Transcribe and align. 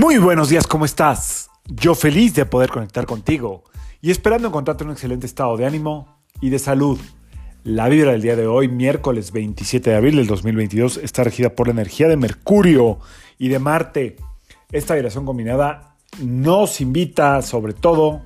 Muy 0.00 0.16
buenos 0.16 0.48
días, 0.48 0.66
¿cómo 0.66 0.86
estás? 0.86 1.50
Yo 1.66 1.94
feliz 1.94 2.34
de 2.34 2.46
poder 2.46 2.70
conectar 2.70 3.04
contigo 3.04 3.64
y 4.00 4.10
esperando 4.10 4.48
encontrarte 4.48 4.82
en 4.82 4.88
un 4.88 4.94
excelente 4.94 5.26
estado 5.26 5.58
de 5.58 5.66
ánimo 5.66 6.16
y 6.40 6.48
de 6.48 6.58
salud. 6.58 6.98
La 7.64 7.86
vibra 7.90 8.12
del 8.12 8.22
día 8.22 8.34
de 8.34 8.46
hoy, 8.46 8.66
miércoles 8.66 9.30
27 9.30 9.90
de 9.90 9.96
abril 9.96 10.16
del 10.16 10.26
2022, 10.26 10.96
está 10.96 11.22
regida 11.22 11.50
por 11.50 11.66
la 11.66 11.72
energía 11.72 12.08
de 12.08 12.16
Mercurio 12.16 12.98
y 13.36 13.48
de 13.48 13.58
Marte. 13.58 14.16
Esta 14.72 14.94
vibración 14.94 15.26
combinada 15.26 15.96
nos 16.18 16.80
invita 16.80 17.42
sobre 17.42 17.74
todo 17.74 18.22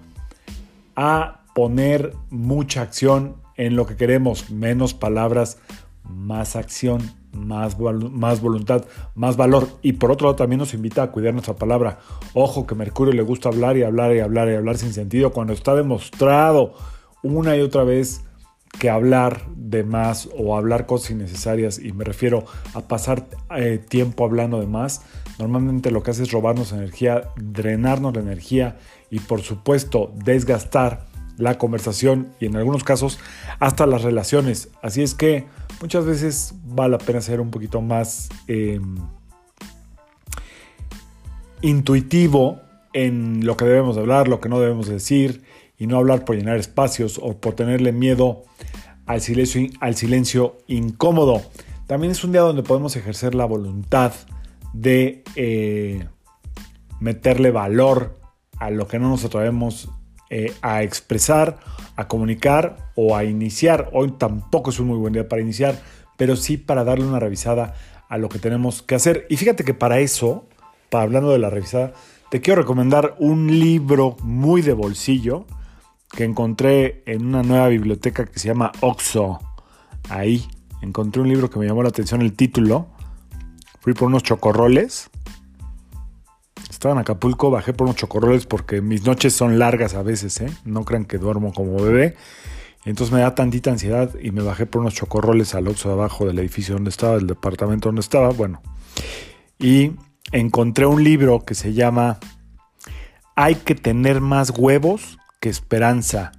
a 0.95 1.41
poner 1.56 2.14
mucha 2.30 2.82
acción 2.82 3.34
en 3.56 3.75
lo 3.75 3.84
que 3.84 3.96
queremos, 3.96 4.48
menos 4.48 4.95
palabras, 4.95 5.59
más 6.04 6.54
acción, 6.54 7.02
más, 7.34 7.79
más 7.79 8.40
voluntad, 8.40 8.84
más 9.14 9.36
valor. 9.36 9.68
Y 9.82 9.94
por 9.94 10.11
otro 10.11 10.29
lado 10.29 10.36
también 10.36 10.58
nos 10.58 10.74
invita 10.74 11.02
a 11.02 11.11
cuidar 11.11 11.32
nuestra 11.32 11.54
palabra. 11.54 11.98
Ojo 12.32 12.66
que 12.66 12.74
Mercurio 12.74 13.12
le 13.12 13.22
gusta 13.22 13.48
hablar 13.48 13.76
y 13.76 13.82
hablar 13.82 14.14
y 14.14 14.20
hablar 14.20 14.48
y 14.48 14.54
hablar 14.54 14.79
sin 14.79 14.93
sentido 14.93 15.32
cuando 15.32 15.52
está 15.52 15.74
demostrado 15.74 16.74
una 17.22 17.57
y 17.57 17.60
otra 17.60 17.84
vez 17.84 18.22
que 18.79 18.90
hablar 18.90 19.43
de 19.57 19.84
más 19.84 20.29
o 20.36 20.57
hablar 20.57 20.86
cosas 20.86 21.12
innecesarias, 21.12 21.79
y 21.79 21.93
me 21.93 22.04
refiero 22.04 22.44
a 22.74 22.80
pasar 22.82 23.26
eh, 23.57 23.79
tiempo 23.79 24.24
hablando 24.24 24.60
de 24.60 24.66
más, 24.66 25.02
normalmente 25.38 25.90
lo 25.90 26.02
que 26.02 26.10
hace 26.10 26.24
es 26.24 26.32
robarnos 26.32 26.72
energía, 26.72 27.30
drenarnos 27.36 28.14
la 28.14 28.21
energía 28.21 28.79
y 29.10 29.21
por 29.21 29.43
supuesto 29.43 30.12
desgastar 30.16 31.07
la 31.36 31.58
conversación 31.58 32.28
y 32.41 32.47
en 32.47 32.56
algunos 32.56 32.84
casos 32.84 33.19
hasta 33.61 33.86
las 33.86 34.02
relaciones. 34.02 34.69
Así 34.83 35.02
es 35.02 35.14
que 35.14 35.47
muchas 35.80 36.05
veces 36.05 36.55
vale 36.64 36.92
la 36.92 36.98
pena 36.98 37.20
ser 37.20 37.41
un 37.41 37.50
poquito 37.50 37.80
más 37.80 38.28
em, 38.47 38.97
intuitivo 41.62 42.60
en 42.92 43.44
lo 43.44 43.56
que 43.56 43.64
debemos 43.64 43.96
hablar, 43.96 44.28
lo 44.28 44.41
que 44.41 44.48
no 44.48 44.60
debemos 44.60 44.88
decir 44.88 45.42
y 45.78 45.86
no 45.86 45.98
hablar 45.98 46.24
por 46.24 46.36
llenar 46.36 46.56
espacios 46.56 47.18
o 47.22 47.36
por 47.36 47.54
tenerle 47.54 47.92
miedo 47.92 48.44
al 49.06 49.20
silencio, 49.20 49.66
al 49.80 49.96
silencio 49.96 50.58
incómodo. 50.66 51.42
También 51.86 52.12
es 52.12 52.24
un 52.24 52.32
día 52.32 52.41
donde 52.41 52.62
podemos 52.62 52.96
ejercer 52.96 53.34
la 53.34 53.44
voluntad 53.44 54.12
de 54.72 55.22
eh, 55.36 56.06
meterle 57.00 57.50
valor 57.50 58.19
a 58.58 58.70
lo 58.70 58.86
que 58.86 58.98
no 58.98 59.08
nos 59.08 59.24
atrevemos 59.24 59.91
eh, 60.30 60.55
a 60.62 60.83
expresar, 60.83 61.58
a 61.97 62.08
comunicar 62.08 62.92
o 62.94 63.17
a 63.17 63.25
iniciar. 63.25 63.91
Hoy 63.92 64.12
tampoco 64.12 64.70
es 64.70 64.81
un 64.81 64.89
muy 64.89 64.98
buen 64.98 65.12
día 65.12 65.28
para 65.28 65.42
iniciar, 65.42 65.81
pero 66.16 66.36
sí 66.36 66.56
para 66.56 66.84
darle 66.84 67.06
una 67.06 67.20
revisada 67.20 67.75
a 68.08 68.19
lo 68.19 68.28
que 68.28 68.39
tenemos 68.39 68.83
que 68.83 68.94
hacer. 68.94 69.27
Y 69.28 69.36
fíjate 69.36 69.64
que 69.64 69.75
para 69.75 70.00
eso, 70.00 70.47
para 70.91 71.05
hablando 71.05 71.31
de 71.31 71.39
la 71.39 71.50
revisada, 71.50 71.92
te 72.31 72.41
quiero 72.41 72.62
recomendar 72.62 73.16
un 73.19 73.61
libro 73.61 74.16
muy 74.22 74.62
de 74.62 74.72
bolsillo 74.72 75.47
que 76.11 76.25
encontré 76.25 77.03
en 77.06 77.27
una 77.27 77.42
nueva 77.42 77.69
biblioteca 77.69 78.25
que 78.25 78.38
se 78.38 78.48
llama 78.48 78.72
Oxo. 78.81 79.41
Ahí 80.09 80.47
encontré 80.81 81.22
un 81.22 81.28
libro 81.28 81.50
que 81.50 81.59
me 81.59 81.66
llamó 81.66 81.83
la 81.83 81.88
atención 81.91 82.22
el 82.22 82.33
título. 82.34 82.88
Fui 83.81 83.94
por 83.94 84.09
unos 84.09 84.22
chocorroles 84.22 85.11
en 86.92 86.98
Acapulco, 86.98 87.50
bajé 87.50 87.72
por 87.72 87.86
unos 87.86 87.96
chocorroles 87.96 88.46
porque 88.46 88.80
mis 88.80 89.04
noches 89.04 89.34
son 89.34 89.58
largas 89.58 89.94
a 89.94 90.02
veces, 90.02 90.40
¿eh? 90.40 90.50
No 90.64 90.84
crean 90.84 91.04
que 91.04 91.18
duermo 91.18 91.52
como 91.52 91.82
bebé. 91.82 92.16
Entonces 92.84 93.14
me 93.14 93.20
da 93.20 93.34
tantita 93.34 93.70
ansiedad 93.70 94.10
y 94.20 94.30
me 94.30 94.42
bajé 94.42 94.66
por 94.66 94.82
unos 94.82 94.94
chocorroles 94.94 95.54
al 95.54 95.68
oxo 95.68 95.88
de 95.88 95.94
abajo 95.94 96.26
del 96.26 96.38
edificio 96.38 96.74
donde 96.74 96.91
estaba, 96.91 97.16
del 97.16 97.26
departamento 97.26 97.88
donde 97.88 98.00
estaba. 98.00 98.28
Bueno, 98.30 98.60
y 99.58 99.92
encontré 100.32 100.86
un 100.86 101.02
libro 101.02 101.41
que 101.41 101.54
se 101.54 101.72
llama 101.72 102.18
Hay 103.36 103.54
que 103.54 103.75
tener 103.75 104.20
más 104.20 104.50
huevos 104.50 105.19
que 105.41 105.48
esperanza. 105.48 106.32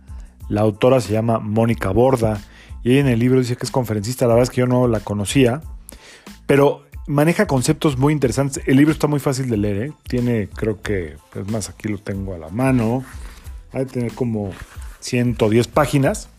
La 0.48 0.62
autora 0.62 1.02
se 1.02 1.14
llama 1.14 1.40
Mónica 1.40 1.90
Borda 1.90 2.40
y 2.84 3.00
en 3.00 3.08
el 3.08 3.18
libro 3.20 3.40
dice 3.40 3.58
que 3.58 3.66
es 3.66 3.72
conferencista. 3.72 4.28
La 4.28 4.36
verdad 4.36 4.44
es 4.44 4.50
que 4.52 4.62
yo 4.62 4.68
no 4.68 4.88
la 4.88 5.00
conocía, 5.00 5.62
pero 6.46 6.85
maneja 7.08 7.48
conceptos 7.48 7.98
muy 7.98 8.14
interesantes. 8.14 8.64
El 8.66 8.78
libro 8.78 8.92
está 8.92 9.08
muy 9.08 9.20
fácil 9.20 9.50
de 9.50 9.58
leer, 9.58 9.78
¿eh? 9.84 9.94
tiene, 10.08 10.50
creo 10.50 10.82
que, 10.82 11.18
es 11.36 11.52
más, 11.52 11.70
aquí 11.70 11.88
lo 11.88 11.98
tengo 11.98 12.34
a 12.34 12.38
la 12.38 12.50
mano. 12.50 13.04
Va 13.76 13.82
a 13.82 13.86
tener 13.86 14.14
como 14.14 14.52
110 15.00 15.68
páginas. 15.68 16.30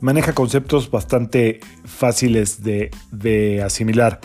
Maneja 0.00 0.34
conceptos 0.34 0.90
bastante 0.90 1.60
fáciles 1.84 2.62
de, 2.62 3.62
asimilar. 3.64 4.20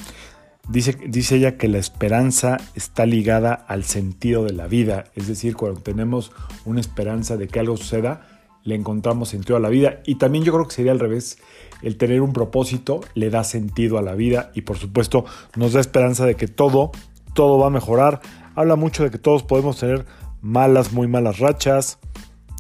Dice, 0.70 0.98
dice 1.08 1.38
ella 1.38 1.58
que 1.58 1.68
la 1.68 1.80
esperanza 1.80 2.58
está 2.76 3.06
ligada 3.06 3.54
al 3.54 3.84
sentido 3.84 4.44
de 4.44 4.54
la 4.54 4.68
vida, 4.68 5.06
es 5.16 5.28
decir, 5.28 5.56
cuando 5.56 5.82
tenemos 5.82 6.32
una 6.66 6.80
esperanza 6.80 7.36
de 7.36 7.48
que 7.48 7.60
algo 7.60 7.78
suceda, 7.78 8.31
le 8.64 8.76
encontramos 8.76 9.30
sentido 9.30 9.58
a 9.58 9.60
la 9.60 9.70
vida. 9.70 10.02
Y 10.06 10.16
también 10.16 10.44
yo 10.44 10.54
creo 10.54 10.68
que 10.68 10.76
sería 10.76 10.92
al 10.92 11.00
revés 11.00 11.38
el 11.82 11.98
tener 11.98 12.22
un 12.22 12.34
propósito 12.34 13.02
le 13.16 13.30
da 13.30 13.44
sentido 13.44 13.98
a 13.98 14.02
la 14.02 14.14
vida 14.14 14.52
y 14.54 14.62
por 14.62 14.78
supuesto 14.78 15.26
nos 15.56 15.74
da 15.74 15.80
esperanza 15.80 16.26
de 16.26 16.36
que 16.36 16.48
todo, 16.48 16.92
todo 17.34 17.58
va 17.58 17.68
a 17.68 17.72
mejorar. 17.72 18.22
Habla 18.56 18.76
mucho 18.76 19.04
de 19.04 19.12
que 19.12 19.18
todos 19.18 19.44
podemos 19.44 19.80
tener 19.80 20.06
malas, 20.42 20.94
muy 20.94 21.08
malas 21.08 21.40
rachas, 21.40 22.00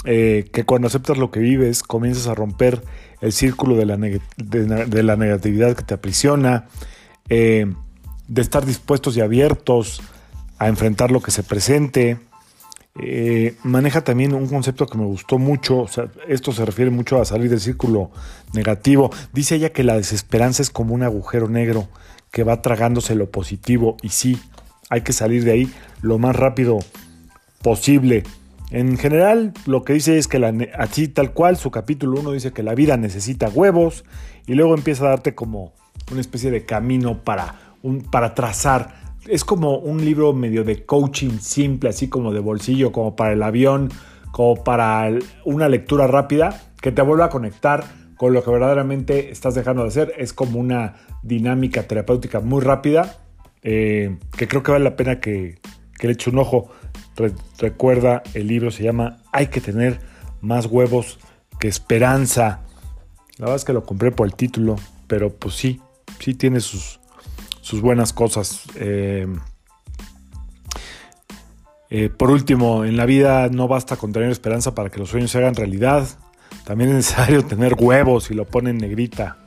eh, 0.05 0.49
que 0.51 0.63
cuando 0.63 0.87
aceptas 0.87 1.17
lo 1.17 1.29
que 1.29 1.39
vives 1.39 1.83
comienzas 1.83 2.27
a 2.27 2.33
romper 2.33 2.81
el 3.21 3.31
círculo 3.31 3.75
de 3.75 3.85
la, 3.85 3.97
de, 3.97 5.03
la 5.03 5.15
negatividad 5.15 5.75
que 5.75 5.83
te 5.83 5.93
aprisiona, 5.93 6.67
eh, 7.29 7.71
de 8.27 8.41
estar 8.41 8.65
dispuestos 8.65 9.15
y 9.15 9.21
abiertos 9.21 10.01
a 10.57 10.67
enfrentar 10.67 11.11
lo 11.11 11.21
que 11.21 11.31
se 11.31 11.43
presente. 11.43 12.17
Eh, 12.99 13.55
maneja 13.63 14.03
también 14.03 14.33
un 14.33 14.47
concepto 14.47 14.85
que 14.85 14.97
me 14.97 15.05
gustó 15.05 15.37
mucho, 15.37 15.85
esto 16.27 16.51
se 16.51 16.65
refiere 16.65 16.91
mucho 16.91 17.21
a 17.21 17.25
salir 17.25 17.49
del 17.49 17.61
círculo 17.61 18.11
negativo. 18.53 19.11
Dice 19.33 19.55
ella 19.55 19.71
que 19.71 19.83
la 19.83 19.95
desesperanza 19.95 20.61
es 20.61 20.69
como 20.69 20.93
un 20.93 21.03
agujero 21.03 21.47
negro 21.47 21.87
que 22.31 22.43
va 22.43 22.61
tragándose 22.61 23.15
lo 23.15 23.29
positivo 23.29 23.97
y 24.01 24.09
sí, 24.09 24.39
hay 24.89 25.01
que 25.01 25.13
salir 25.13 25.43
de 25.43 25.51
ahí 25.51 25.73
lo 26.01 26.17
más 26.17 26.35
rápido 26.35 26.79
posible. 27.61 28.23
En 28.71 28.97
general, 28.97 29.53
lo 29.65 29.83
que 29.83 29.93
dice 29.93 30.17
es 30.17 30.27
que 30.27 30.69
así 30.77 31.07
tal 31.07 31.33
cual, 31.33 31.57
su 31.57 31.71
capítulo 31.71 32.19
1 32.21 32.31
dice 32.31 32.53
que 32.53 32.63
la 32.63 32.73
vida 32.73 32.97
necesita 32.97 33.49
huevos 33.49 34.05
y 34.47 34.53
luego 34.55 34.75
empieza 34.75 35.05
a 35.05 35.09
darte 35.09 35.35
como 35.35 35.73
una 36.09 36.21
especie 36.21 36.51
de 36.51 36.65
camino 36.65 37.23
para, 37.23 37.75
un, 37.83 38.01
para 38.01 38.33
trazar 38.33 39.10
es 39.27 39.43
como 39.43 39.77
un 39.77 40.03
libro 40.03 40.33
medio 40.33 40.63
de 40.63 40.85
coaching 40.85 41.39
simple, 41.39 41.89
así 41.89 42.09
como 42.09 42.33
de 42.33 42.39
bolsillo, 42.39 42.91
como 42.91 43.15
para 43.15 43.33
el 43.33 43.43
avión, 43.43 43.89
como 44.31 44.63
para 44.63 45.09
una 45.45 45.69
lectura 45.69 46.07
rápida, 46.07 46.61
que 46.81 46.91
te 46.91 47.01
vuelva 47.01 47.25
a 47.25 47.29
conectar 47.29 47.83
con 48.17 48.33
lo 48.33 48.43
que 48.43 48.51
verdaderamente 48.51 49.31
estás 49.31 49.55
dejando 49.55 49.83
de 49.83 49.89
hacer. 49.89 50.13
Es 50.17 50.33
como 50.33 50.59
una 50.59 50.95
dinámica 51.23 51.83
terapéutica 51.83 52.39
muy 52.39 52.61
rápida, 52.61 53.17
eh, 53.63 54.17
que 54.37 54.47
creo 54.47 54.63
que 54.63 54.71
vale 54.71 54.83
la 54.83 54.95
pena 54.95 55.19
que, 55.19 55.59
le 55.99 56.11
eche 56.11 56.29
un 56.29 56.39
ojo. 56.39 56.69
recuerda, 57.59 58.23
el 58.33 58.47
libro 58.47 58.71
se 58.71 58.83
llama 58.83 59.17
Hay 59.31 59.47
que 59.47 59.61
tener 59.61 59.99
más 60.39 60.65
huevos 60.65 61.19
que 61.59 61.67
esperanza. 61.67 62.61
La 63.37 63.45
verdad 63.45 63.55
es 63.57 63.65
que 63.65 63.73
lo 63.73 63.83
compré 63.83 64.11
por 64.11 64.25
el 64.25 64.33
título, 64.33 64.77
pero 65.07 65.31
pues 65.31 65.55
sí, 65.55 65.79
sí 66.19 66.33
tiene 66.33 66.59
sus, 66.59 67.00
sus 67.71 67.79
buenas 67.79 68.11
cosas. 68.11 68.63
Eh, 68.75 69.25
eh, 71.89 72.09
por 72.09 72.29
último, 72.29 72.83
en 72.83 72.97
la 72.97 73.05
vida 73.05 73.47
no 73.47 73.69
basta 73.69 73.95
con 73.95 74.11
tener 74.11 74.29
esperanza 74.29 74.75
para 74.75 74.89
que 74.89 74.99
los 74.99 75.07
sueños 75.07 75.31
se 75.31 75.37
hagan 75.37 75.55
realidad. 75.55 76.05
También 76.65 76.89
es 76.89 76.97
necesario 76.97 77.45
tener 77.53 77.75
huevos 77.79 78.29
y 78.29 78.33
lo 78.33 78.43
ponen 78.43 78.77
negrita. 78.77 79.37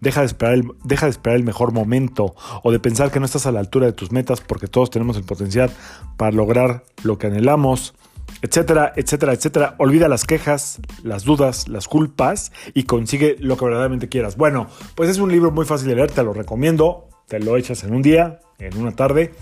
Deja 0.00 0.20
de, 0.20 0.26
esperar 0.26 0.54
el, 0.54 0.68
deja 0.84 1.06
de 1.06 1.10
esperar 1.10 1.36
el 1.36 1.42
mejor 1.42 1.72
momento 1.72 2.36
o 2.62 2.70
de 2.70 2.78
pensar 2.78 3.10
que 3.10 3.18
no 3.18 3.26
estás 3.26 3.46
a 3.46 3.50
la 3.50 3.58
altura 3.58 3.86
de 3.86 3.92
tus 3.92 4.12
metas 4.12 4.40
porque 4.40 4.68
todos 4.68 4.90
tenemos 4.90 5.16
el 5.16 5.24
potencial 5.24 5.72
para 6.16 6.30
lograr 6.30 6.84
lo 7.02 7.18
que 7.18 7.26
anhelamos, 7.26 7.94
etcétera, 8.40 8.92
etcétera, 8.94 9.32
etcétera. 9.32 9.74
Olvida 9.78 10.08
las 10.08 10.26
quejas, 10.26 10.80
las 11.02 11.24
dudas, 11.24 11.66
las 11.66 11.88
culpas 11.88 12.52
y 12.72 12.84
consigue 12.84 13.34
lo 13.40 13.56
que 13.56 13.64
verdaderamente 13.64 14.08
quieras. 14.08 14.36
Bueno, 14.36 14.68
pues 14.94 15.10
es 15.10 15.18
un 15.18 15.32
libro 15.32 15.50
muy 15.50 15.64
fácil 15.64 15.88
de 15.88 15.96
leer, 15.96 16.12
te 16.12 16.22
lo 16.22 16.32
recomiendo 16.32 17.08
te 17.28 17.40
lo 17.40 17.56
echas 17.56 17.84
en 17.84 17.94
un 17.94 18.02
día, 18.02 18.40
en 18.58 18.76
una 18.78 18.92
tarde. 18.92 19.32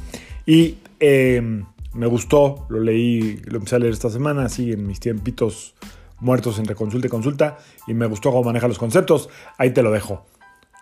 Y 0.46 0.78
em, 1.00 1.64
me 1.94 2.06
gustó, 2.06 2.66
lo 2.68 2.80
leí, 2.80 3.40
lo 3.44 3.58
empecé 3.58 3.76
a 3.76 3.78
leer 3.78 3.92
esta 3.92 4.10
semana, 4.10 4.44
así 4.44 4.72
en 4.72 4.86
mis 4.86 5.00
tiempitos 5.00 5.74
muertos 6.20 6.58
entre 6.58 6.74
consulta 6.74 7.08
y 7.08 7.10
consulta, 7.10 7.58
y 7.86 7.94
me 7.94 8.06
gustó 8.06 8.30
cómo 8.30 8.44
maneja 8.44 8.68
los 8.68 8.78
conceptos. 8.78 9.28
Ahí 9.58 9.70
te 9.70 9.82
lo 9.82 9.90
dejo. 9.90 10.24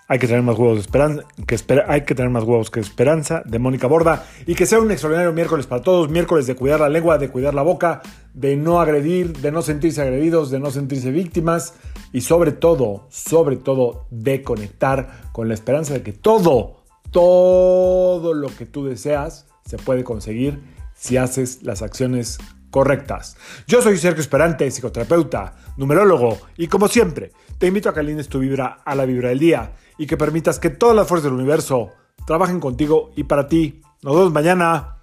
Hay 0.06 0.19
que 0.19 0.26
tener 0.26 0.43
más 0.43 0.58
huevos 0.58 0.75
de 0.75 0.81
esperanza, 0.81 1.23
que 1.47 1.56
hay 1.87 2.00
que 2.05 2.17
tener 2.17 2.31
más 2.31 2.43
huevos 2.43 2.70
que 2.70 2.81
esperanza, 2.81 3.43
de 3.47 3.61
Mónica 3.61 3.87
Borda, 3.87 4.26
y 4.44 4.56
que 4.56 4.67
sea 4.67 4.81
un 4.81 4.91
extraordinario 4.91 5.32
miércoles 5.32 5.69
para 5.69 5.82
todos, 5.82 6.11
miércoles 6.11 6.49
de 6.49 6.56
cuidar 6.56 6.81
la 6.81 6.88
lengua, 6.88 7.17
de 7.17 7.29
cuidar 7.29 7.55
la 7.55 7.62
boca, 7.62 8.02
de 8.35 8.56
no 8.56 8.81
agredir, 8.81 9.38
de 9.38 9.52
no 9.52 9.62
sentirse 9.62 10.02
agredidos, 10.02 10.50
de 10.50 10.58
no 10.58 10.73
sentirse 10.73 11.12
víctimas, 11.12 11.75
y 12.12 12.23
sobre 12.23 12.50
todo, 12.50 13.06
sobre 13.08 13.56
todo, 13.56 14.06
de 14.11 14.43
conectar 14.43 15.31
con 15.31 15.47
la 15.47 15.55
esperanza 15.55 15.94
de 15.94 16.02
que 16.02 16.12
todo, 16.12 16.79
todo 17.10 18.34
lo 18.34 18.48
que 18.48 18.66
tú 18.66 18.84
deseas 18.86 19.46
se 19.64 19.78
puede 19.78 20.04
conseguir 20.04 20.60
si 20.94 21.16
haces 21.16 21.62
las 21.62 21.82
acciones 21.82 22.38
correctas. 22.70 23.36
Yo 23.66 23.82
soy 23.82 23.98
Sergio 23.98 24.20
Esperante, 24.20 24.70
psicoterapeuta, 24.70 25.56
numerólogo, 25.76 26.38
y 26.56 26.68
como 26.68 26.88
siempre, 26.88 27.32
te 27.58 27.66
invito 27.66 27.88
a 27.88 27.94
que 27.94 28.00
alines 28.00 28.28
tu 28.28 28.38
vibra 28.38 28.80
a 28.84 28.94
la 28.94 29.04
vibra 29.06 29.30
del 29.30 29.38
día 29.38 29.72
y 29.98 30.06
que 30.06 30.16
permitas 30.16 30.58
que 30.58 30.70
todas 30.70 30.96
las 30.96 31.08
fuerzas 31.08 31.30
del 31.30 31.38
universo 31.38 31.90
trabajen 32.26 32.60
contigo 32.60 33.12
y 33.16 33.24
para 33.24 33.48
ti. 33.48 33.82
Nos 34.02 34.14
vemos 34.14 34.32
mañana. 34.32 34.96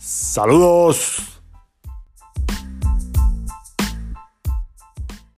Saludos. 0.00 1.33